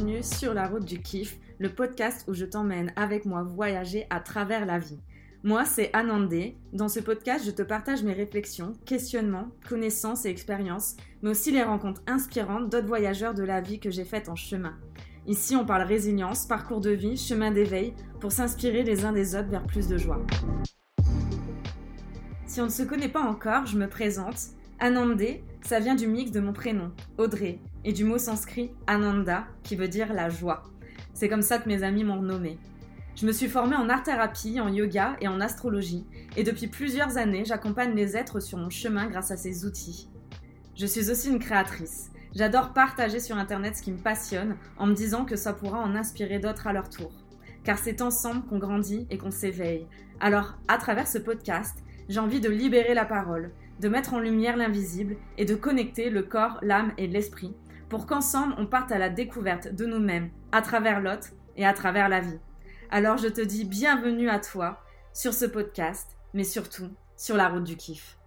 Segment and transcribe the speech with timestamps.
[0.00, 4.20] bienvenue sur la route du kiff, le podcast où je t'emmène avec moi voyager à
[4.20, 4.98] travers la vie.
[5.42, 6.56] Moi, c'est Anandé.
[6.72, 11.62] Dans ce podcast, je te partage mes réflexions, questionnements, connaissances et expériences, mais aussi les
[11.62, 14.74] rencontres inspirantes d'autres voyageurs de la vie que j'ai faites en chemin.
[15.26, 19.50] Ici, on parle résilience, parcours de vie, chemin d'éveil, pour s'inspirer les uns des autres
[19.50, 20.24] vers plus de joie.
[22.46, 24.38] Si on ne se connaît pas encore, je me présente.
[24.82, 29.76] Anandé, ça vient du mix de mon prénom, Audrey, et du mot sanskrit Ananda, qui
[29.76, 30.62] veut dire la joie.
[31.12, 32.58] C'est comme ça que mes amis m'ont nommé.
[33.14, 37.44] Je me suis formée en art-thérapie, en yoga et en astrologie, et depuis plusieurs années,
[37.44, 40.08] j'accompagne les êtres sur mon chemin grâce à ces outils.
[40.74, 42.10] Je suis aussi une créatrice.
[42.34, 45.94] J'adore partager sur Internet ce qui me passionne en me disant que ça pourra en
[45.94, 47.12] inspirer d'autres à leur tour.
[47.64, 49.86] Car c'est ensemble qu'on grandit et qu'on s'éveille.
[50.20, 51.76] Alors, à travers ce podcast,
[52.08, 56.22] j'ai envie de libérer la parole, de mettre en lumière l'invisible et de connecter le
[56.22, 57.54] corps, l'âme et l'esprit
[57.88, 62.08] pour qu'ensemble on parte à la découverte de nous-mêmes, à travers l'autre et à travers
[62.08, 62.38] la vie.
[62.90, 67.64] Alors je te dis bienvenue à toi sur ce podcast, mais surtout sur la route
[67.64, 68.19] du kiff.